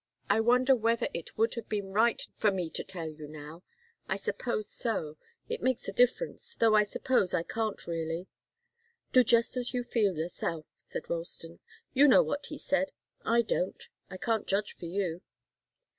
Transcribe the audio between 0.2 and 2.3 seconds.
"I wonder whether it would be right